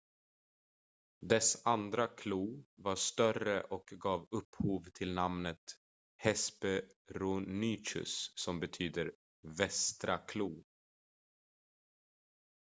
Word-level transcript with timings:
"dess 1.31 1.49
andra 1.65 2.07
klo 2.07 2.59
var 2.75 2.95
större 2.95 3.61
och 3.63 3.85
gav 3.87 4.27
upphov 4.31 4.85
till 4.93 5.13
namnet 5.13 5.61
hesperonychus 6.17 8.31
som 8.35 8.59
betyder 8.59 9.13
"västra 9.43 10.17
klo."" 10.17 10.63